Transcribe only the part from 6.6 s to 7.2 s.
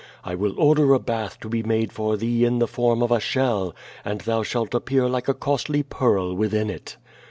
it.